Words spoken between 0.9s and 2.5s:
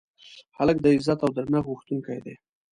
عزت او درنښت غوښتونکی دی.